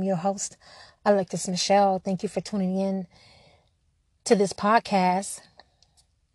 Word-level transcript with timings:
I'm 0.00 0.04
your 0.04 0.16
host, 0.16 0.56
Alexis 1.04 1.46
Michelle. 1.46 1.98
Thank 1.98 2.22
you 2.22 2.28
for 2.30 2.40
tuning 2.40 2.78
in 2.80 3.06
to 4.24 4.34
this 4.34 4.54
podcast. 4.54 5.42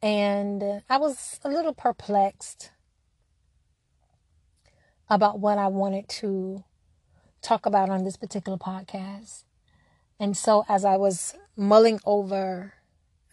And 0.03 0.83
I 0.87 0.97
was 0.99 1.39
a 1.43 1.49
little 1.49 1.73
perplexed 1.73 2.69
about 5.09 5.39
what 5.39 5.57
I 5.57 5.65
wanted 5.65 6.07
to 6.09 6.63
talk 7.41 7.65
about 7.65 7.89
on 7.89 8.03
this 8.03 8.17
particular 8.17 8.59
podcast. 8.59 9.45
And 10.19 10.37
so, 10.37 10.63
as 10.69 10.85
I 10.85 10.97
was 10.97 11.33
mulling 11.57 11.99
over 12.05 12.75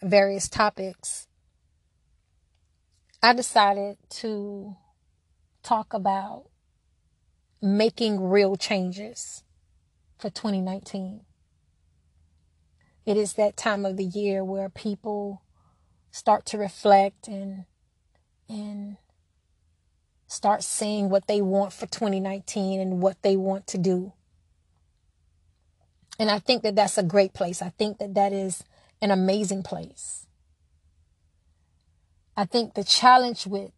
various 0.01 0.49
topics, 0.49 1.27
I 3.21 3.33
decided 3.33 3.97
to 4.09 4.77
talk 5.61 5.93
about 5.93 6.45
making 7.61 8.19
real 8.19 8.55
changes 8.55 9.42
for 10.23 10.29
2019. 10.29 11.19
It 13.05 13.17
is 13.17 13.33
that 13.33 13.57
time 13.57 13.83
of 13.83 13.97
the 13.97 14.05
year 14.05 14.41
where 14.41 14.69
people 14.69 15.43
start 16.11 16.45
to 16.45 16.57
reflect 16.57 17.27
and 17.27 17.65
and 18.47 18.95
start 20.25 20.63
seeing 20.63 21.09
what 21.09 21.27
they 21.27 21.41
want 21.41 21.73
for 21.73 21.87
2019 21.87 22.79
and 22.79 23.01
what 23.01 23.21
they 23.21 23.35
want 23.35 23.67
to 23.67 23.77
do. 23.77 24.13
And 26.17 26.31
I 26.31 26.39
think 26.39 26.63
that 26.63 26.77
that's 26.77 26.97
a 26.97 27.03
great 27.03 27.33
place. 27.33 27.61
I 27.61 27.73
think 27.77 27.97
that 27.97 28.13
that 28.13 28.31
is 28.31 28.63
an 29.01 29.11
amazing 29.11 29.61
place. 29.61 30.25
I 32.37 32.45
think 32.45 32.75
the 32.75 32.85
challenge 32.85 33.45
with 33.45 33.71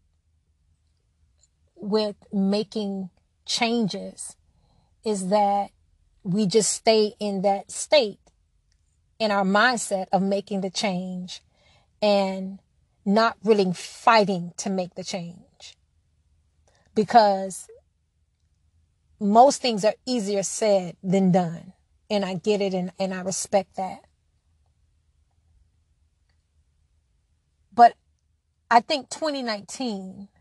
with 1.75 2.17
making 2.31 3.09
changes 3.47 4.35
is 5.03 5.29
that 5.29 5.71
we 6.25 6.47
just 6.47 6.73
stay 6.73 7.13
in 7.19 7.43
that 7.43 7.69
state 7.69 8.19
in 9.19 9.29
our 9.29 9.45
mindset 9.45 10.07
of 10.11 10.23
making 10.23 10.61
the 10.61 10.71
change 10.71 11.41
and 12.01 12.59
not 13.05 13.37
really 13.43 13.71
fighting 13.71 14.51
to 14.57 14.69
make 14.71 14.95
the 14.95 15.03
change 15.03 15.77
because 16.95 17.67
most 19.19 19.61
things 19.61 19.85
are 19.85 19.93
easier 20.07 20.41
said 20.41 20.97
than 21.03 21.31
done. 21.31 21.73
And 22.09 22.25
I 22.25 22.33
get 22.33 22.59
it 22.59 22.73
and, 22.73 22.91
and 22.99 23.13
I 23.13 23.21
respect 23.21 23.75
that. 23.77 23.99
But 27.71 27.93
I 28.71 28.79
think 28.79 29.09
2019, 29.11 30.27
I 30.31 30.37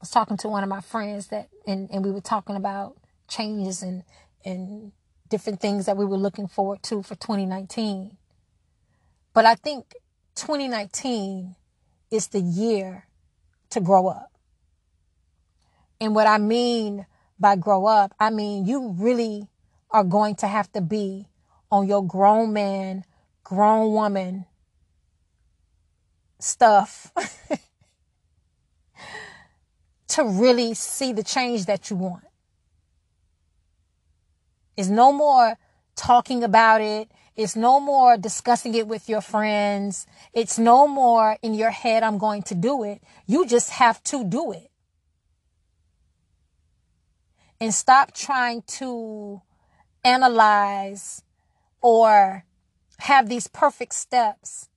was 0.00 0.10
talking 0.10 0.36
to 0.38 0.48
one 0.48 0.62
of 0.62 0.68
my 0.68 0.80
friends 0.80 1.28
that, 1.28 1.48
and, 1.66 1.90
and 1.90 2.04
we 2.04 2.12
were 2.12 2.20
talking 2.20 2.56
about 2.56 2.96
changes 3.26 3.82
and, 3.82 4.04
and 4.44 4.92
different 5.28 5.60
things 5.60 5.86
that 5.86 5.96
we 5.96 6.04
were 6.04 6.16
looking 6.16 6.46
forward 6.46 6.82
to 6.84 7.02
for 7.02 7.14
2019. 7.14 8.16
But 9.32 9.46
I 9.46 9.54
think 9.54 9.94
2019 10.36 11.56
is 12.10 12.28
the 12.28 12.40
year 12.40 13.06
to 13.70 13.80
grow 13.80 14.08
up. 14.08 14.30
And 16.00 16.14
what 16.14 16.26
I 16.26 16.38
mean 16.38 17.06
by 17.38 17.56
grow 17.56 17.86
up, 17.86 18.14
I 18.20 18.30
mean 18.30 18.66
you 18.66 18.94
really 18.98 19.48
are 19.90 20.04
going 20.04 20.36
to 20.36 20.46
have 20.46 20.70
to 20.72 20.80
be 20.80 21.26
on 21.70 21.88
your 21.88 22.04
grown 22.04 22.52
man, 22.52 23.04
grown 23.42 23.92
woman 23.92 24.44
stuff 26.38 27.10
to 30.08 30.24
really 30.24 30.74
see 30.74 31.12
the 31.12 31.22
change 31.22 31.66
that 31.66 31.90
you 31.90 31.96
want. 31.96 32.24
It's 34.76 34.88
no 34.88 35.12
more 35.12 35.56
talking 35.96 36.42
about 36.42 36.80
it. 36.80 37.10
It's 37.36 37.56
no 37.56 37.80
more 37.80 38.16
discussing 38.16 38.74
it 38.74 38.86
with 38.86 39.08
your 39.08 39.20
friends. 39.20 40.06
It's 40.32 40.58
no 40.58 40.86
more 40.86 41.36
in 41.42 41.54
your 41.54 41.70
head, 41.70 42.02
I'm 42.02 42.18
going 42.18 42.42
to 42.44 42.54
do 42.54 42.84
it. 42.84 43.02
You 43.26 43.46
just 43.46 43.70
have 43.70 44.02
to 44.04 44.24
do 44.24 44.52
it 44.52 44.70
and 47.60 47.72
stop 47.72 48.12
trying 48.12 48.62
to 48.62 49.40
analyze 50.04 51.22
or 51.80 52.44
have 52.98 53.28
these 53.28 53.48
perfect 53.48 53.94
steps 53.94 54.68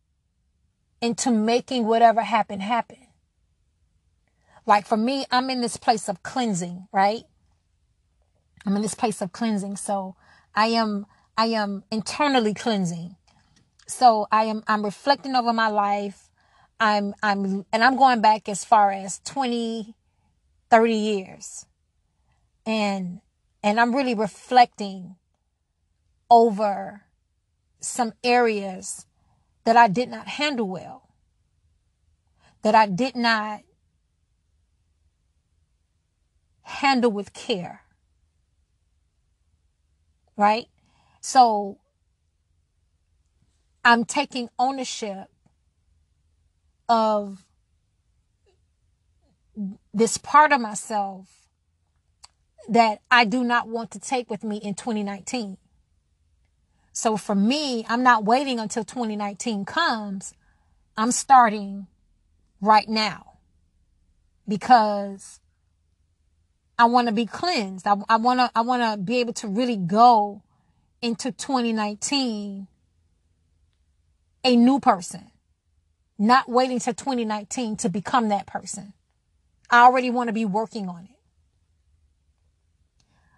into 1.01 1.31
making 1.31 1.85
whatever 1.85 2.21
happen 2.21 2.59
happen. 2.59 3.07
Like 4.65 4.85
for 4.85 4.97
me, 4.97 5.25
I'm 5.31 5.49
in 5.49 5.61
this 5.61 5.77
place 5.77 6.09
of 6.09 6.23
cleansing, 6.23 6.87
right? 6.91 7.23
I'm 8.67 8.75
in 8.75 8.83
this 8.83 8.93
place 8.93 9.21
of 9.21 9.31
cleansing. 9.31 9.77
So 9.77 10.15
I 10.53 10.67
am, 10.67 11.07
I 11.35 11.47
am 11.47 11.85
internally 11.89 12.53
cleansing. 12.53 13.15
So 13.87 14.27
I 14.31 14.43
am, 14.43 14.61
I'm 14.67 14.83
reflecting 14.83 15.35
over 15.35 15.53
my 15.53 15.69
life. 15.69 16.29
I'm, 16.79 17.15
I'm, 17.23 17.65
and 17.73 17.83
I'm 17.83 17.97
going 17.97 18.21
back 18.21 18.47
as 18.47 18.63
far 18.63 18.91
as 18.91 19.19
20, 19.25 19.95
30 20.69 20.93
years 20.93 21.65
and 22.67 23.21
and 23.63 23.79
I'm 23.79 23.95
really 23.95 24.13
reflecting 24.13 25.15
over 26.29 27.03
some 27.79 28.13
areas 28.23 29.05
that 29.63 29.77
I 29.77 29.87
did 29.87 30.09
not 30.09 30.27
handle 30.27 30.67
well, 30.67 31.09
that 32.61 32.75
I 32.75 32.85
did 32.85 33.15
not 33.15 33.61
handle 36.61 37.11
with 37.11 37.33
care. 37.33 37.81
Right? 40.37 40.67
So 41.19 41.79
I'm 43.83 44.05
taking 44.05 44.49
ownership 44.57 45.27
of 46.87 47.43
this 49.93 50.17
part 50.17 50.51
of 50.51 50.61
myself 50.61 51.47
that 52.69 53.01
I 53.09 53.25
do 53.25 53.43
not 53.43 53.67
want 53.67 53.91
to 53.91 53.99
take 53.99 54.29
with 54.29 54.43
me 54.43 54.57
in 54.57 54.75
2019. 54.75 55.57
So 56.91 57.15
for 57.17 57.35
me, 57.35 57.85
I'm 57.87 58.03
not 58.03 58.25
waiting 58.25 58.59
until 58.59 58.83
2019 58.83 59.65
comes. 59.65 60.33
I'm 60.97 61.11
starting 61.11 61.87
right 62.59 62.89
now 62.89 63.37
because 64.47 65.39
I 66.79 66.85
want 66.85 67.07
to 67.07 67.13
be 67.13 67.25
cleansed. 67.25 67.87
I, 67.87 67.93
want 67.93 68.39
to, 68.39 68.51
I 68.55 68.61
want 68.61 68.83
to 68.83 69.03
be 69.03 69.19
able 69.19 69.33
to 69.33 69.47
really 69.47 69.77
go 69.77 70.43
into 71.01 71.31
2019 71.31 72.67
a 74.43 74.55
new 74.55 74.79
person, 74.79 75.31
not 76.17 76.47
waiting 76.47 76.79
till 76.79 76.93
2019 76.93 77.77
to 77.77 77.89
become 77.89 78.29
that 78.29 78.45
person. 78.45 78.93
I 79.69 79.83
already 79.83 80.09
want 80.09 80.27
to 80.27 80.33
be 80.33 80.45
working 80.45 80.87
on 80.87 81.05
it. 81.05 81.17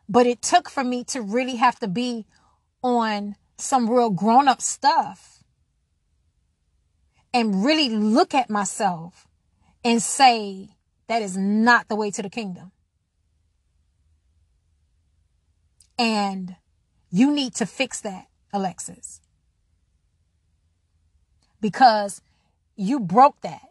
But 0.08 0.28
it 0.28 0.42
took 0.42 0.70
for 0.70 0.84
me 0.84 1.04
to 1.06 1.22
really 1.22 1.56
have 1.56 1.80
to 1.80 1.88
be 1.88 2.26
on 2.84 3.36
some 3.58 3.90
real 3.90 4.10
grown 4.10 4.48
up 4.48 4.62
stuff 4.62 5.44
and 7.34 7.64
really 7.64 7.90
look 7.90 8.34
at 8.34 8.50
myself 8.50 9.28
and 9.84 10.02
say, 10.02 10.70
that 11.08 11.22
is 11.22 11.38
not 11.38 11.88
the 11.88 11.96
way 11.96 12.12
to 12.12 12.22
the 12.22 12.30
kingdom. 12.30 12.72
And 16.00 16.56
you 17.12 17.30
need 17.30 17.54
to 17.56 17.66
fix 17.66 18.00
that, 18.02 18.28
Alexis. 18.54 19.20
Because 21.60 22.22
you 22.78 23.02
broke 23.02 23.42
that. 23.42 23.62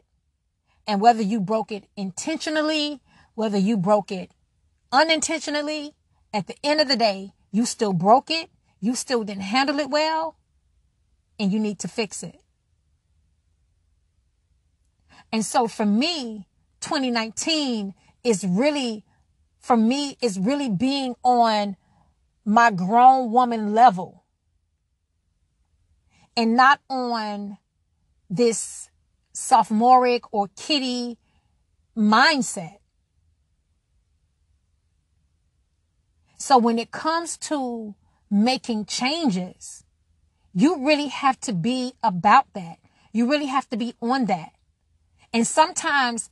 And 0.86 1.00
whether 1.00 1.22
you 1.22 1.40
broke 1.40 1.72
it 1.72 1.84
intentionally, 1.96 3.00
whether 3.34 3.58
you 3.58 3.78
broke 3.78 4.12
it 4.12 4.30
unintentionally, 4.92 5.94
at 6.32 6.46
the 6.46 6.56
end 6.62 6.80
of 6.80 6.88
the 6.88 6.96
day, 6.96 7.32
you 7.50 7.64
still 7.64 7.94
broke 7.94 8.30
it, 8.30 8.50
you 8.80 8.94
still 8.94 9.24
didn't 9.24 9.42
handle 9.42 9.78
it 9.80 9.88
well, 9.88 10.36
and 11.38 11.50
you 11.52 11.58
need 11.58 11.78
to 11.80 11.88
fix 11.88 12.22
it. 12.22 12.40
And 15.32 15.44
so 15.44 15.66
for 15.66 15.86
me, 15.86 16.46
2019 16.80 17.94
is 18.22 18.44
really, 18.46 19.04
for 19.58 19.76
me, 19.76 20.16
is 20.20 20.38
really 20.38 20.68
being 20.68 21.14
on 21.22 21.76
my 22.48 22.70
grown 22.70 23.30
woman 23.30 23.74
level 23.74 24.24
and 26.34 26.56
not 26.56 26.80
on 26.88 27.58
this 28.30 28.88
sophomoric 29.34 30.22
or 30.32 30.48
kitty 30.56 31.18
mindset. 31.94 32.78
So 36.38 36.56
when 36.56 36.78
it 36.78 36.90
comes 36.90 37.36
to 37.48 37.94
making 38.30 38.86
changes, 38.86 39.84
you 40.54 40.86
really 40.86 41.08
have 41.08 41.38
to 41.40 41.52
be 41.52 41.92
about 42.02 42.46
that. 42.54 42.78
You 43.12 43.30
really 43.30 43.46
have 43.46 43.68
to 43.68 43.76
be 43.76 43.92
on 44.00 44.24
that. 44.24 44.52
And 45.34 45.46
sometimes, 45.46 46.30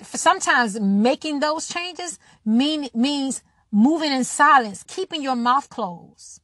sometimes 0.00 0.80
making 0.80 1.40
those 1.40 1.68
changes 1.68 2.18
mean, 2.42 2.88
means 2.94 3.42
moving 3.76 4.10
in 4.10 4.24
silence, 4.24 4.82
keeping 4.86 5.22
your 5.22 5.36
mouth 5.36 5.68
closed 5.68 6.40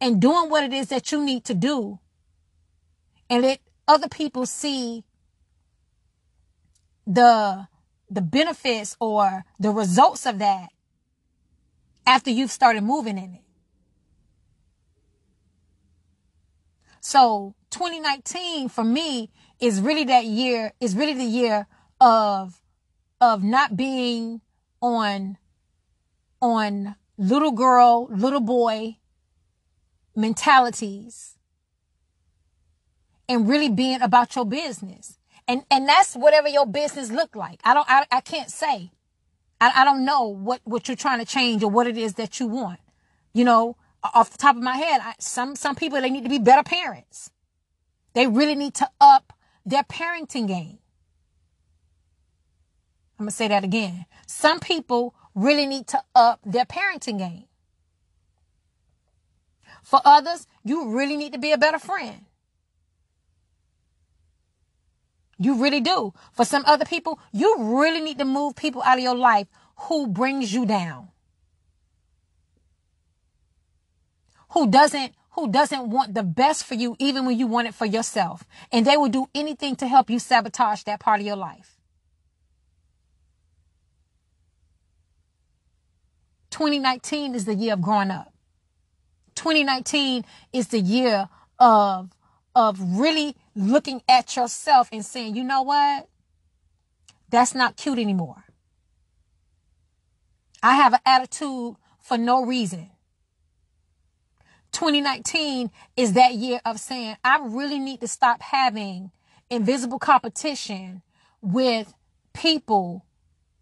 and 0.00 0.20
doing 0.20 0.48
what 0.48 0.64
it 0.64 0.72
is 0.72 0.88
that 0.88 1.12
you 1.12 1.22
need 1.22 1.44
to 1.44 1.52
do 1.52 1.98
and 3.28 3.42
let 3.42 3.60
other 3.86 4.08
people 4.08 4.46
see 4.46 5.04
the 7.06 7.68
the 8.08 8.22
benefits 8.22 8.96
or 9.00 9.44
the 9.58 9.70
results 9.70 10.26
of 10.26 10.38
that 10.38 10.68
after 12.06 12.30
you've 12.30 12.50
started 12.50 12.82
moving 12.82 13.18
in 13.18 13.34
it. 13.34 13.42
So 17.00 17.54
2019 17.70 18.68
for 18.68 18.84
me 18.84 19.30
is 19.60 19.80
really 19.80 20.04
that 20.04 20.24
year, 20.24 20.72
is 20.80 20.96
really 20.96 21.14
the 21.14 21.24
year 21.24 21.66
of, 22.00 22.62
of 23.20 23.42
not 23.42 23.76
being 23.76 24.40
on, 24.80 25.36
on 26.40 26.96
little 27.18 27.52
girl, 27.52 28.06
little 28.10 28.40
boy 28.40 28.96
mentalities 30.14 31.36
and 33.28 33.48
really 33.48 33.68
being 33.68 34.00
about 34.00 34.34
your 34.34 34.44
business. 34.44 35.18
And, 35.48 35.64
and 35.70 35.88
that's 35.88 36.14
whatever 36.14 36.48
your 36.48 36.66
business 36.66 37.10
look 37.10 37.36
like. 37.36 37.60
I 37.64 37.74
don't, 37.74 37.88
I, 37.88 38.06
I 38.10 38.20
can't 38.20 38.50
say. 38.50 38.90
I, 39.60 39.72
I 39.76 39.84
don't 39.84 40.04
know 40.04 40.26
what, 40.26 40.60
what 40.64 40.88
you're 40.88 40.96
trying 40.96 41.20
to 41.20 41.24
change 41.24 41.62
or 41.62 41.70
what 41.70 41.86
it 41.86 41.96
is 41.96 42.14
that 42.14 42.40
you 42.40 42.46
want. 42.46 42.80
You 43.32 43.44
know, 43.44 43.76
off 44.02 44.30
the 44.30 44.38
top 44.38 44.56
of 44.56 44.62
my 44.62 44.76
head, 44.76 45.00
I, 45.02 45.14
some, 45.18 45.56
some 45.56 45.74
people, 45.74 46.00
they 46.00 46.10
need 46.10 46.24
to 46.24 46.30
be 46.30 46.38
better 46.38 46.62
parents. 46.62 47.30
They 48.14 48.26
really 48.26 48.54
need 48.54 48.74
to 48.74 48.88
up 49.00 49.32
their 49.64 49.82
parenting 49.84 50.48
game. 50.48 50.78
I'm 53.18 53.24
going 53.24 53.30
to 53.30 53.36
say 53.36 53.48
that 53.48 53.64
again. 53.64 54.06
Some 54.26 54.60
people 54.60 55.14
really 55.34 55.66
need 55.66 55.86
to 55.88 56.02
up 56.14 56.40
their 56.44 56.64
parenting 56.66 57.18
game. 57.18 57.44
For 59.82 60.00
others, 60.04 60.46
you 60.64 60.90
really 60.90 61.16
need 61.16 61.32
to 61.32 61.38
be 61.38 61.52
a 61.52 61.58
better 61.58 61.78
friend. 61.78 62.26
You 65.38 65.62
really 65.62 65.80
do. 65.80 66.12
For 66.32 66.44
some 66.44 66.64
other 66.66 66.84
people, 66.84 67.20
you 67.32 67.56
really 67.58 68.00
need 68.00 68.18
to 68.18 68.24
move 68.24 68.56
people 68.56 68.82
out 68.82 68.98
of 68.98 69.04
your 69.04 69.14
life 69.14 69.46
who 69.76 70.06
brings 70.06 70.52
you 70.52 70.66
down. 70.66 71.08
Who 74.50 74.68
doesn't 74.70 75.12
who 75.32 75.52
doesn't 75.52 75.90
want 75.90 76.14
the 76.14 76.22
best 76.22 76.64
for 76.64 76.74
you 76.74 76.96
even 76.98 77.26
when 77.26 77.38
you 77.38 77.46
want 77.46 77.68
it 77.68 77.74
for 77.74 77.84
yourself. 77.84 78.44
And 78.72 78.86
they 78.86 78.96
will 78.96 79.10
do 79.10 79.28
anything 79.34 79.76
to 79.76 79.86
help 79.86 80.08
you 80.08 80.18
sabotage 80.18 80.84
that 80.84 80.98
part 80.98 81.20
of 81.20 81.26
your 81.26 81.36
life. 81.36 81.75
2019 86.56 87.34
is 87.34 87.44
the 87.44 87.54
year 87.54 87.74
of 87.74 87.82
growing 87.82 88.10
up. 88.10 88.32
2019 89.34 90.24
is 90.54 90.68
the 90.68 90.80
year 90.80 91.28
of 91.58 92.08
of 92.54 92.80
really 92.80 93.36
looking 93.54 94.00
at 94.08 94.34
yourself 94.36 94.88
and 94.90 95.04
saying, 95.04 95.36
you 95.36 95.44
know 95.44 95.60
what? 95.60 96.08
That's 97.28 97.54
not 97.54 97.76
cute 97.76 97.98
anymore. 97.98 98.44
I 100.62 100.76
have 100.76 100.94
an 100.94 101.00
attitude 101.04 101.76
for 102.00 102.16
no 102.16 102.42
reason. 102.42 102.88
2019 104.72 105.70
is 105.94 106.14
that 106.14 106.32
year 106.32 106.62
of 106.64 106.80
saying, 106.80 107.16
I 107.22 107.38
really 107.44 107.78
need 107.78 108.00
to 108.00 108.08
stop 108.08 108.40
having 108.40 109.10
invisible 109.50 109.98
competition 109.98 111.02
with 111.42 111.92
people 112.32 113.04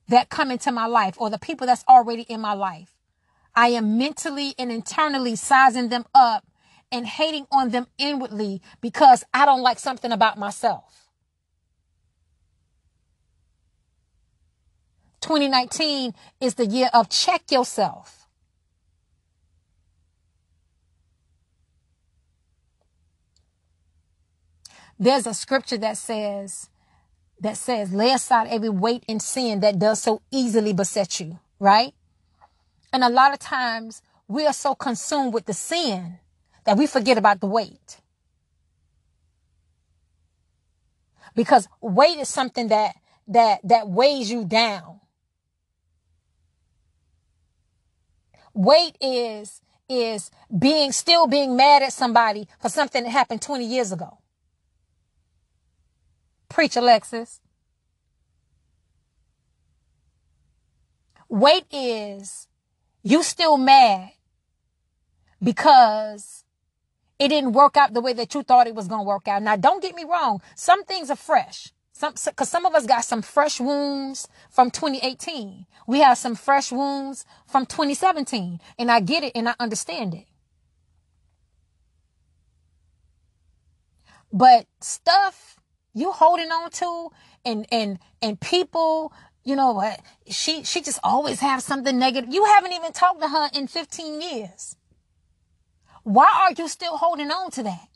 that 0.09 0.29
come 0.29 0.51
into 0.51 0.71
my 0.73 0.87
life 0.87 1.15
or 1.19 1.31
the 1.31 1.39
people 1.39 1.67
that's 1.67 1.85
already 1.89 2.23
in 2.23 2.41
my 2.41 2.53
life. 2.53 2.95
I 3.55 3.69
am 3.69 3.97
mentally 3.97 4.55
and 4.59 4.71
internally 4.71 5.37
sizing 5.37 5.89
them 5.89 6.05
up 6.15 6.45
and 6.91 7.06
hating 7.06 7.47
on 7.51 7.71
them 7.71 7.87
inwardly 7.99 8.61
because 8.81 9.25
I 9.33 9.47
don't 9.47 9.62
like 9.62 9.79
something 9.79 10.12
about 10.12 10.39
myself. 10.39 11.09
2019 15.21 16.12
is 16.41 16.55
the 16.55 16.67
year 16.67 16.91
of 16.93 17.09
check 17.09 17.51
yourself. 17.51 18.29
There's 24.99 25.27
a 25.27 25.35
scripture 25.35 25.79
that 25.79 25.97
says, 25.97 26.69
that 27.44 27.58
says, 27.58 27.93
lay 27.93 28.11
aside 28.11 28.49
every 28.49 28.70
weight 28.70 29.05
and 29.06 29.20
sin 29.20 29.61
that 29.61 29.79
does 29.79 30.00
so 30.00 30.23
easily 30.31 30.73
beset 30.73 31.20
you, 31.20 31.38
right? 31.61 31.93
And 32.91 33.05
a 33.05 33.11
lot 33.11 33.35
of 33.35 33.38
times 33.38 34.00
we 34.26 34.46
are 34.46 34.52
so 34.55 34.75
consumed 34.75 35.35
with 35.35 35.44
the 35.44 35.52
sin 35.52 36.19
that 36.64 36.79
we 36.79 36.87
forget 36.87 37.19
about 37.19 37.41
the 37.41 37.46
weight. 37.46 37.99
Because 41.35 41.69
weight 41.82 42.17
is 42.19 42.31
something 42.31 42.69
that, 42.69 42.96
that, 43.29 43.61
that 43.64 43.88
weighs 43.88 44.31
you 44.31 44.46
down. 44.46 45.00
Weight 48.55 48.96
is, 49.02 49.61
is 49.87 50.31
being, 50.58 50.93
still 50.93 51.26
being 51.26 51.56
mad 51.56 51.82
at 51.82 51.93
somebody 51.93 52.49
for 52.58 52.70
something 52.70 53.05
that 53.05 53.11
happened 53.11 53.43
20 53.43 53.67
years 53.67 53.93
ago. 53.93 54.17
Preach, 56.55 56.77
Alexis. 56.77 57.41
Weight 61.29 61.65
is 61.73 62.47
you 63.03 63.25
still 63.25 63.56
mad 63.56 64.12
because 65.43 66.45
it 67.19 67.27
didn't 67.27 67.55
work 67.55 67.77
out 67.77 67.93
the 67.93 68.01
way 68.01 68.12
that 68.12 68.33
you 68.35 68.45
thought 68.45 68.69
it 68.69 68.77
was 68.77 68.87
going 68.87 69.01
to 69.01 69.05
work 69.05 69.27
out. 69.27 69.43
Now, 69.43 69.56
don't 69.56 69.83
get 69.83 69.97
me 69.97 70.05
wrong. 70.05 70.41
Some 70.55 70.85
things 70.85 71.11
are 71.11 71.17
fresh. 71.17 71.73
Some, 71.91 72.15
cause 72.37 72.51
some 72.51 72.67
of 72.67 72.75
us 72.77 72.87
got 72.87 73.05
some 73.05 73.23
fresh 73.23 73.59
wounds 73.59 74.29
from 74.49 74.71
2018. 74.71 75.67
We 75.89 75.99
have 76.03 76.19
some 76.19 76.37
fresh 76.37 76.71
wounds 76.71 77.27
from 77.49 77.67
2017 77.67 78.61
and 78.79 78.93
I 78.93 79.01
get 79.01 79.25
it 79.25 79.33
and 79.35 79.49
I 79.49 79.56
understand 79.59 80.15
it. 80.15 80.27
But 84.33 84.67
stuff 84.81 85.54
you 85.94 86.12
holding 86.12 86.50
on 86.50 86.70
to 86.70 87.11
and, 87.44 87.67
and, 87.70 87.99
and 88.20 88.41
people, 88.41 89.12
you 89.44 89.56
know 89.56 89.73
what? 89.73 90.00
She, 90.29 90.64
she 90.64 90.82
just 90.82 90.99
always 91.02 91.41
have 91.41 91.62
something 91.62 91.99
negative. 91.99 92.32
You 92.32 92.44
haven't 92.44 92.73
even 92.73 92.93
talked 92.93 93.23
to 93.23 93.29
her 93.29 93.49
in 93.55 93.69
15 93.69 94.20
years. 94.20 94.76
Why 96.02 96.26
are 96.49 96.52
you 96.52 96.69
still 96.69 96.96
holding 96.96 97.31
on 97.31 97.51
to 97.53 97.63
that? 97.63 97.89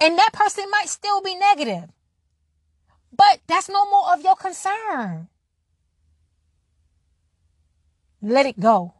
And 0.00 0.16
that 0.16 0.30
person 0.32 0.64
might 0.70 0.88
still 0.88 1.20
be 1.20 1.34
negative, 1.34 1.90
but 3.14 3.40
that's 3.46 3.68
no 3.68 3.88
more 3.90 4.12
of 4.12 4.22
your 4.22 4.36
concern. 4.36 5.28
Let 8.20 8.46
it 8.46 8.58
go. 8.58 8.94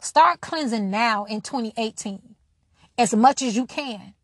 Start 0.00 0.40
cleansing 0.40 0.90
now 0.90 1.24
in 1.24 1.40
2018 1.40 2.36
as 2.98 3.14
much 3.14 3.42
as 3.42 3.56
you 3.56 3.66
can. 3.66 4.14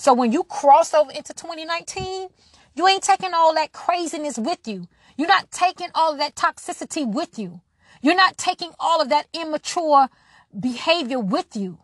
So 0.00 0.14
when 0.14 0.32
you 0.32 0.44
cross 0.44 0.94
over 0.94 1.12
into 1.12 1.34
2019, 1.34 2.28
you 2.74 2.88
ain't 2.88 3.02
taking 3.02 3.34
all 3.34 3.54
that 3.54 3.72
craziness 3.72 4.38
with 4.38 4.66
you. 4.66 4.88
You're 5.18 5.28
not 5.28 5.50
taking 5.50 5.88
all 5.94 6.12
of 6.12 6.18
that 6.18 6.34
toxicity 6.34 7.06
with 7.06 7.38
you. 7.38 7.60
You're 8.00 8.16
not 8.16 8.38
taking 8.38 8.72
all 8.80 9.02
of 9.02 9.10
that 9.10 9.26
immature 9.34 10.08
behavior 10.58 11.18
with 11.18 11.54
you. 11.54 11.80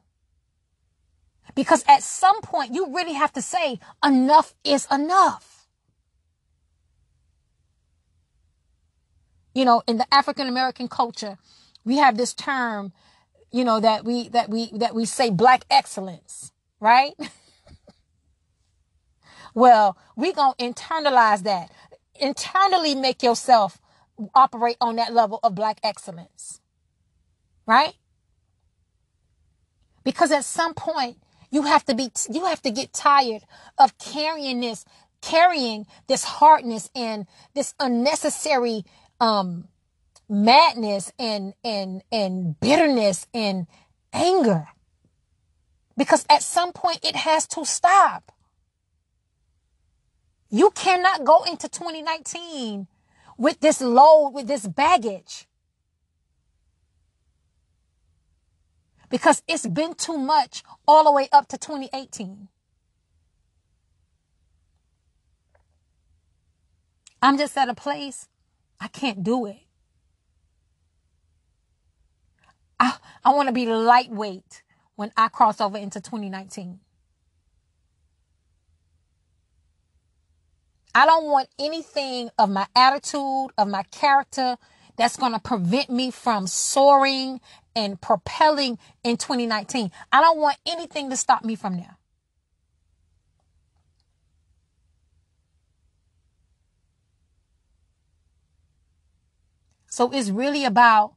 Because 1.55 1.85
at 1.87 2.03
some 2.03 2.41
point 2.41 2.73
you 2.73 2.91
really 2.91 3.13
have 3.13 3.35
to 3.35 3.43
say 3.43 3.79
enough 4.03 4.55
is 4.65 4.87
enough. 4.91 5.67
You 9.55 9.67
know, 9.67 9.83
in 9.87 9.99
the 9.99 10.07
African 10.11 10.49
American 10.49 10.89
culture, 10.89 11.37
we 11.85 11.99
have 11.99 12.17
this 12.17 12.33
term, 12.33 12.95
you 13.53 13.63
know, 13.63 13.79
that 13.79 14.07
we, 14.07 14.31
that 14.31 14.49
we, 14.49 14.71
that 14.73 14.95
we 14.95 15.05
say 15.05 15.29
black 15.29 15.67
excellence, 15.71 16.51
right? 16.81 17.13
well, 19.57 19.97
we 20.17 20.35
gonna 20.35 20.55
internalize 20.57 21.43
that. 21.45 21.73
Internally 22.21 22.95
make 22.95 23.23
yourself 23.23 23.79
operate 24.35 24.77
on 24.83 24.97
that 24.97 25.15
level 25.15 25.41
of 25.43 25.55
black 25.55 25.81
excellence. 25.83 26.61
Right? 27.67 27.95
Because 30.05 30.31
at 30.31 30.45
some 30.45 30.75
point, 30.75 31.17
you 31.51 31.63
have 31.63 31.87
to 31.87 31.95
be, 31.95 32.11
you 32.31 32.45
have 32.45 32.61
to 32.63 32.71
get 32.71 32.93
tired 32.93 33.45
of 33.79 33.97
carrying 33.97 34.61
this, 34.61 34.85
carrying 35.23 35.87
this 36.07 36.23
hardness 36.23 36.91
and 36.95 37.27
this 37.55 37.73
unnecessary, 37.81 38.85
um, 39.21 39.69
madness 40.29 41.11
and, 41.19 41.55
and, 41.65 42.03
and 42.13 42.61
bitterness 42.61 43.27
and 43.33 43.67
anger. 44.13 44.69
Because 45.97 46.27
at 46.29 46.43
some 46.43 46.73
point 46.73 47.01
it 47.03 47.17
has 47.17 47.47
to 47.49 47.65
stop. 47.65 48.33
You 50.51 50.71
cannot 50.71 51.25
go 51.25 51.43
into 51.45 51.69
2019 51.69 52.87
with 53.37 53.61
this 53.61 53.81
load, 53.81 54.31
with 54.31 54.47
this 54.47 54.67
baggage. 54.67 55.47
Because 59.09 59.43
it's 59.47 59.67
been 59.67 59.95
too 59.95 60.19
much 60.19 60.63
all 60.87 61.05
the 61.05 61.13
way 61.13 61.29
up 61.33 61.49
to 61.49 61.59
2018. 61.59 62.49
I'm 67.23 67.39
just 67.39 67.57
at 67.57 67.69
a 67.69 67.75
place 67.75 68.29
I 68.81 68.89
can't 68.89 69.23
do 69.23 69.47
it. 69.47 69.59
I, 72.79 72.97
I 73.25 73.35
want 73.35 73.49
to 73.49 73.53
be 73.53 73.67
lightweight 73.67 74.63
when 74.97 75.11
I 75.17 75.29
cross 75.29 75.61
over 75.61 75.79
into 75.79 76.01
2019. 76.01 76.81
I 80.97 81.05
don't 81.05 81.27
want 81.27 81.51
anything 81.59 82.31
of 82.39 82.49
my 82.49 82.67
attitude, 82.75 83.49
of 83.59 83.69
my 83.69 83.83
character 83.83 84.57
that's 84.97 85.19
going 85.19 85.33
to 85.33 85.39
prevent 85.39 85.91
me 85.91 86.11
from 86.11 86.47
soaring 86.47 87.43
and 87.75 88.01
propelling 88.01 88.79
in 89.05 89.19
2019. 89.19 89.91
I 90.11 90.23
don't 90.23 90.39
want 90.39 90.57
anything 90.65 91.11
to 91.11 91.17
stop 91.19 91.45
me 91.45 91.55
from 91.55 91.77
there. 91.77 91.99
So 99.91 100.11
it's 100.13 100.31
really 100.31 100.65
about 100.65 101.13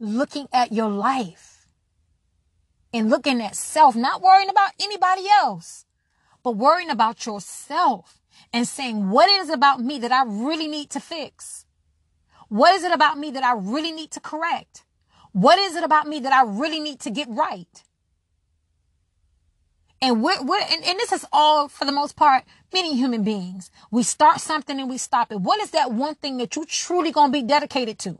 looking 0.00 0.48
at 0.50 0.72
your 0.72 0.88
life 0.88 1.66
and 2.94 3.10
looking 3.10 3.42
at 3.42 3.54
self, 3.54 3.94
not 3.94 4.22
worrying 4.22 4.48
about 4.48 4.70
anybody 4.80 5.26
else, 5.42 5.84
but 6.42 6.52
worrying 6.52 6.88
about 6.88 7.26
yourself 7.26 8.22
and 8.52 8.66
saying, 8.66 9.10
what 9.10 9.30
is 9.30 9.48
it 9.48 9.54
about 9.54 9.80
me 9.80 9.98
that 9.98 10.12
I 10.12 10.24
really 10.24 10.68
need 10.68 10.90
to 10.90 11.00
fix? 11.00 11.66
What 12.48 12.74
is 12.74 12.84
it 12.84 12.92
about 12.92 13.18
me 13.18 13.30
that 13.32 13.44
I 13.44 13.54
really 13.54 13.92
need 13.92 14.10
to 14.12 14.20
correct? 14.20 14.84
What 15.32 15.58
is 15.58 15.74
it 15.74 15.82
about 15.82 16.06
me 16.06 16.20
that 16.20 16.32
I 16.32 16.42
really 16.42 16.80
need 16.80 17.00
to 17.00 17.10
get 17.10 17.28
right? 17.28 17.82
And 20.00 20.22
we're, 20.22 20.42
we're 20.44 20.60
and, 20.60 20.84
and 20.84 20.98
this 20.98 21.12
is 21.12 21.24
all 21.32 21.68
for 21.68 21.84
the 21.84 21.92
most 21.92 22.14
part, 22.14 22.44
many 22.72 22.94
human 22.94 23.24
beings. 23.24 23.70
We 23.90 24.02
start 24.02 24.40
something 24.40 24.78
and 24.78 24.88
we 24.88 24.98
stop 24.98 25.32
it. 25.32 25.40
What 25.40 25.60
is 25.60 25.70
that 25.70 25.92
one 25.92 26.14
thing 26.14 26.36
that 26.36 26.54
you 26.56 26.64
truly 26.66 27.10
gonna 27.10 27.32
be 27.32 27.42
dedicated 27.42 27.98
to? 28.00 28.18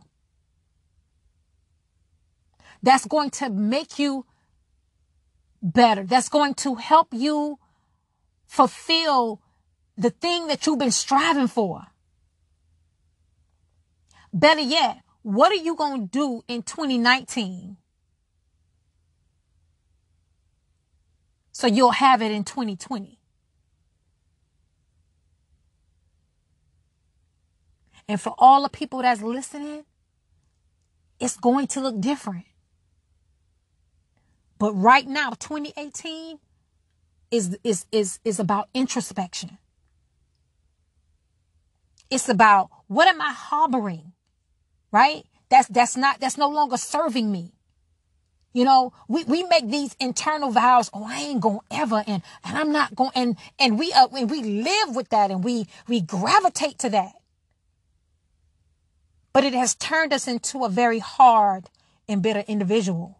That's 2.82 3.06
going 3.06 3.30
to 3.30 3.50
make 3.50 3.98
you 3.98 4.26
better. 5.62 6.04
That's 6.04 6.28
going 6.28 6.54
to 6.54 6.74
help 6.74 7.08
you 7.12 7.58
fulfill 8.46 9.40
the 9.96 10.10
thing 10.10 10.48
that 10.48 10.66
you've 10.66 10.78
been 10.78 10.90
striving 10.90 11.46
for. 11.46 11.86
Better 14.32 14.60
yet, 14.60 15.00
what 15.22 15.52
are 15.52 15.56
you 15.56 15.76
going 15.76 16.02
to 16.02 16.06
do 16.06 16.44
in 16.48 16.62
2019 16.62 17.76
so 21.52 21.66
you'll 21.66 21.92
have 21.92 22.20
it 22.20 22.32
in 22.32 22.44
2020? 22.44 23.18
And 28.08 28.20
for 28.20 28.34
all 28.38 28.62
the 28.62 28.68
people 28.68 29.02
that's 29.02 29.22
listening, 29.22 29.84
it's 31.20 31.36
going 31.36 31.66
to 31.68 31.80
look 31.80 32.00
different. 32.00 32.44
But 34.58 34.72
right 34.74 35.06
now, 35.06 35.30
2018 35.30 36.38
is 37.30 37.56
is 37.64 37.86
is 37.90 38.20
is 38.24 38.38
about 38.38 38.68
introspection. 38.74 39.58
It's 42.14 42.28
about 42.28 42.70
what 42.86 43.08
am 43.08 43.20
I 43.20 43.32
harboring? 43.32 44.12
Right? 44.92 45.24
That's 45.48 45.66
that's 45.66 45.96
not 45.96 46.20
that's 46.20 46.38
no 46.38 46.48
longer 46.48 46.76
serving 46.76 47.32
me. 47.32 47.50
You 48.52 48.64
know, 48.64 48.92
we, 49.08 49.24
we 49.24 49.42
make 49.42 49.68
these 49.68 49.96
internal 49.98 50.52
vows. 50.52 50.88
Oh, 50.94 51.04
I 51.04 51.18
ain't 51.22 51.40
gonna 51.40 51.58
ever, 51.72 52.04
and 52.06 52.22
and 52.44 52.56
I'm 52.56 52.70
not 52.70 52.94
going, 52.94 53.10
and 53.16 53.36
and 53.58 53.80
we 53.80 53.92
uh, 53.92 54.06
and 54.16 54.30
we 54.30 54.44
live 54.44 54.94
with 54.94 55.08
that, 55.08 55.32
and 55.32 55.42
we 55.42 55.66
we 55.88 56.00
gravitate 56.00 56.78
to 56.78 56.90
that. 56.90 57.14
But 59.32 59.42
it 59.42 59.52
has 59.52 59.74
turned 59.74 60.12
us 60.12 60.28
into 60.28 60.64
a 60.64 60.68
very 60.68 61.00
hard 61.00 61.68
and 62.08 62.22
bitter 62.22 62.44
individual. 62.46 63.18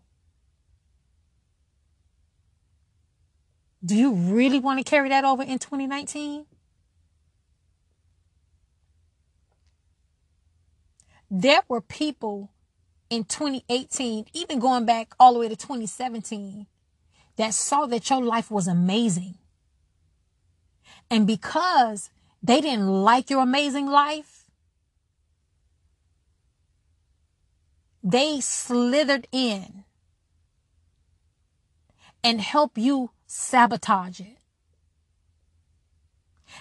Do 3.85 3.97
you 3.97 4.13
really 4.13 4.61
want 4.61 4.79
to 4.79 4.89
carry 4.89 5.09
that 5.09 5.25
over 5.25 5.43
in 5.43 5.59
2019? 5.59 6.47
There 11.37 11.63
were 11.67 11.81
people 11.81 12.53
in 13.11 13.25
2018, 13.25 14.27
even 14.35 14.61
going 14.61 14.87
back 14.87 15.17
all 15.19 15.35
the 15.35 15.41
way 15.41 15.49
to 15.49 15.57
2017, 15.57 16.69
that 17.35 17.55
saw 17.55 17.87
that 17.87 18.09
your 18.09 18.23
life 18.23 18.53
was 18.53 18.69
amazing. 18.69 19.35
And 21.11 21.27
because 21.27 22.11
they 22.41 22.61
didn't 22.61 22.87
like 22.87 23.31
your 23.31 23.43
amazing 23.43 23.87
life, 23.87 24.45
they 28.01 28.39
slithered 28.41 29.27
in 29.33 29.83
and 32.23 32.41
help 32.41 32.79
you 32.79 33.11
sabotage 33.27 34.21
it. 34.21 34.44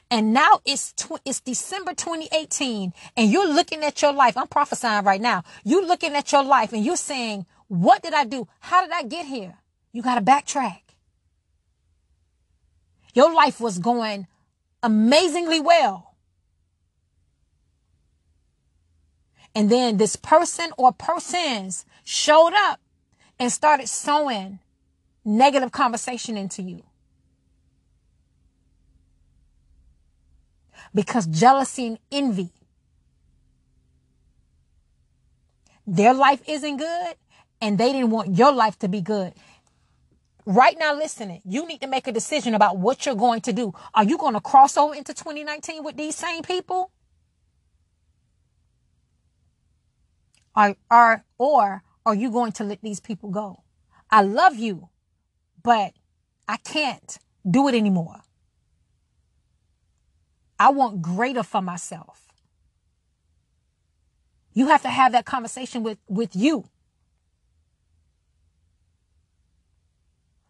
And 0.10 0.34
now 0.34 0.60
it's 0.66 0.94
tw- 0.94 1.22
it's 1.26 1.40
December 1.40 1.94
2018 1.94 2.94
and 3.18 3.32
you're 3.32 3.48
looking 3.48 3.84
at 3.84 4.02
your 4.02 4.14
life. 4.14 4.38
I'm 4.38 4.48
prophesying 4.48 5.04
right 5.04 5.22
now. 5.22 5.44
You're 5.64 5.86
looking 5.86 6.16
at 6.16 6.32
your 6.32 6.44
life 6.44 6.74
and 6.74 6.84
you're 6.84 6.96
saying, 6.96 7.46
what 7.68 8.04
did 8.04 8.14
I 8.14 8.26
do? 8.26 8.48
How 8.60 8.82
did 8.82 8.92
I 8.92 9.04
get 9.04 9.26
here? 9.26 9.56
You 9.92 10.02
got 10.02 10.16
to 10.16 10.22
backtrack. 10.22 10.82
Your 13.14 13.34
life 13.34 13.60
was 13.60 13.80
going 13.80 14.28
amazingly 14.82 15.60
well. 15.60 16.16
And 19.56 19.70
then 19.70 19.98
this 19.98 20.16
person 20.16 20.72
or 20.78 20.92
persons 20.92 21.86
showed 22.04 22.54
up 22.56 22.80
and 23.40 23.52
started 23.52 23.88
sowing 23.88 24.60
negative 25.24 25.72
conversation 25.72 26.38
into 26.38 26.62
you. 26.64 26.84
Because 30.94 31.28
jealousy 31.28 31.88
and 31.88 32.00
envy. 32.12 32.50
Their 35.86 36.14
life 36.14 36.42
isn't 36.48 36.78
good 36.78 37.16
and 37.62 37.78
they 37.78 37.92
didn't 37.92 38.12
want 38.12 38.38
your 38.38 38.54
life 38.54 38.78
to 38.80 38.88
be 38.88 39.02
good. 39.02 39.34
Right 40.46 40.78
now, 40.78 40.94
listening, 40.94 41.42
you 41.46 41.66
need 41.66 41.80
to 41.82 41.88
make 41.88 42.08
a 42.08 42.12
decision 42.12 42.54
about 42.54 42.78
what 42.78 43.06
you're 43.06 43.16
going 43.16 43.42
to 43.42 43.54
do. 43.54 43.74
Are 43.94 44.04
you 44.04 44.18
going 44.18 44.34
to 44.34 44.42
cross 44.42 44.76
over 44.76 44.94
into 44.94 45.14
2019 45.14 45.84
with 45.84 45.96
these 45.96 46.16
same 46.16 46.44
people? 46.44 46.92
Are, 50.56 50.76
are, 50.92 51.24
or 51.38 51.84
are 52.06 52.16
you 52.16 52.30
going 52.30 52.52
to 52.54 52.64
let 52.66 52.82
these 52.82 53.00
people 53.00 53.30
go? 53.30 53.64
I 54.12 54.22
love 54.22 54.56
you, 54.56 54.90
but 55.64 55.94
I 56.48 56.58
can't 56.58 57.18
do 57.50 57.70
it 57.70 57.76
anymore. 57.76 58.22
I 60.64 60.70
want 60.70 61.02
greater 61.02 61.44
for 61.44 61.62
myself. 61.62 62.26
You 64.54 64.68
have 64.68 64.82
to 64.84 64.88
have 64.88 65.12
that 65.12 65.26
conversation 65.26 65.84
with, 65.84 65.98
with 66.08 66.38
you. 66.38 66.64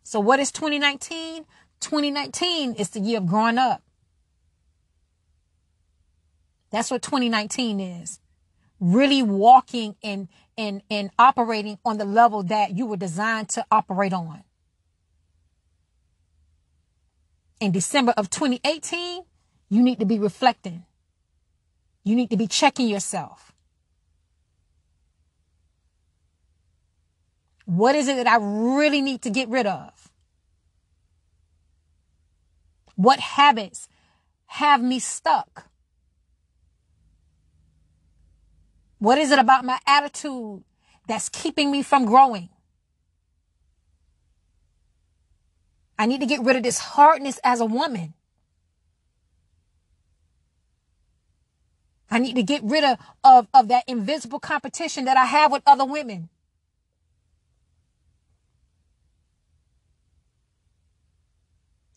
So 0.03 0.19
what 0.19 0.39
is 0.39 0.51
2019? 0.51 1.45
2019 1.79 2.75
is 2.75 2.91
the 2.91 2.99
year 2.99 3.17
of 3.17 3.25
growing 3.25 3.57
up. 3.57 3.81
That's 6.69 6.91
what 6.91 7.01
2019 7.01 7.79
is. 7.79 8.19
Really 8.79 9.23
walking 9.23 9.95
and, 10.03 10.27
and, 10.55 10.83
and 10.91 11.09
operating 11.17 11.79
on 11.83 11.97
the 11.97 12.05
level 12.05 12.43
that 12.43 12.77
you 12.77 12.85
were 12.85 12.97
designed 12.97 13.49
to 13.49 13.65
operate 13.71 14.13
on. 14.13 14.43
In 17.59 17.71
December 17.71 18.13
of 18.15 18.29
2018, 18.29 19.23
you 19.73 19.81
need 19.81 19.99
to 19.99 20.05
be 20.05 20.19
reflecting. 20.19 20.85
You 22.03 22.15
need 22.15 22.29
to 22.29 22.37
be 22.37 22.45
checking 22.45 22.87
yourself. 22.87 23.51
What 27.65 27.95
is 27.95 28.07
it 28.07 28.17
that 28.17 28.27
I 28.27 28.37
really 28.39 29.01
need 29.01 29.23
to 29.23 29.31
get 29.31 29.49
rid 29.49 29.65
of? 29.65 30.11
What 32.95 33.19
habits 33.19 33.89
have 34.45 34.83
me 34.83 34.99
stuck? 34.99 35.65
What 38.99 39.17
is 39.17 39.31
it 39.31 39.39
about 39.39 39.65
my 39.65 39.79
attitude 39.87 40.63
that's 41.07 41.29
keeping 41.29 41.71
me 41.71 41.81
from 41.81 42.05
growing? 42.05 42.49
I 45.97 46.05
need 46.05 46.19
to 46.19 46.27
get 46.27 46.41
rid 46.41 46.57
of 46.57 46.61
this 46.61 46.77
hardness 46.77 47.39
as 47.43 47.59
a 47.59 47.65
woman. 47.65 48.13
I 52.13 52.19
need 52.19 52.35
to 52.35 52.43
get 52.43 52.61
rid 52.63 52.83
of, 52.83 52.99
of, 53.23 53.47
of 53.55 53.69
that 53.69 53.85
invisible 53.87 54.39
competition 54.39 55.05
that 55.05 55.17
I 55.17 55.25
have 55.25 55.51
with 55.51 55.63
other 55.65 55.83
women. 55.83 56.29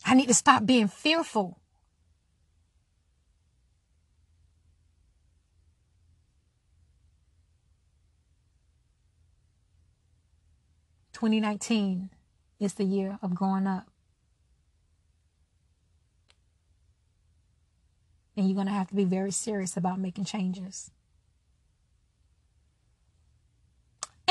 I 0.03 0.15
need 0.15 0.27
to 0.27 0.33
stop 0.33 0.65
being 0.65 0.87
fearful. 0.87 1.59
Twenty 11.13 11.39
nineteen 11.39 12.09
is 12.59 12.73
the 12.73 12.85
year 12.85 13.19
of 13.21 13.35
growing 13.35 13.67
up. 13.67 13.87
And 18.37 18.47
you're 18.47 18.55
going 18.55 18.67
to 18.67 18.73
have 18.73 18.87
to 18.89 18.95
be 18.95 19.03
very 19.03 19.31
serious 19.31 19.75
about 19.75 19.99
making 19.99 20.25
changes. 20.25 20.91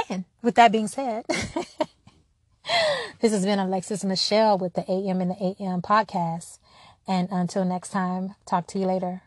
And 0.08 0.24
with 0.42 0.54
that 0.54 0.72
being 0.72 0.86
said, 0.86 1.24
this 1.28 1.66
has 3.32 3.44
been 3.44 3.58
Alexis 3.58 4.04
Michelle 4.04 4.56
with 4.56 4.74
the 4.74 4.88
AM 4.90 5.20
and 5.20 5.32
the 5.32 5.56
AM 5.60 5.82
podcast. 5.82 6.58
And 7.08 7.28
until 7.32 7.64
next 7.64 7.90
time, 7.90 8.36
talk 8.46 8.68
to 8.68 8.78
you 8.78 8.86
later. 8.86 9.22